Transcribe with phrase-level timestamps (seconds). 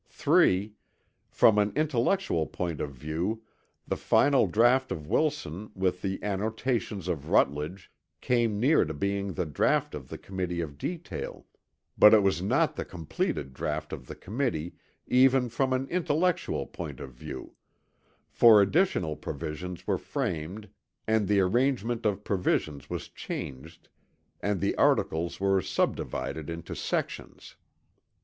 [0.09, 0.73] 3.
[1.29, 3.43] From an intellectual point of view
[3.87, 9.45] the final draught of Wilson with the annotations of Rutledge came near to being the
[9.45, 11.45] draught of the Committee of Detail;
[11.99, 14.73] but it was not the completed draught of the Committee
[15.05, 17.53] even from an intellectual point of view;
[18.27, 20.67] for additional provisions were framed
[21.05, 23.87] and the arrangement of provisions was changed
[24.39, 27.55] and the articles were subdivided into sections.